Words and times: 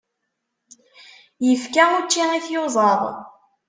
Yefka 1.45 1.83
učči 1.97 2.23
i 2.37 2.39
tyuẓaḍ. 2.45 3.01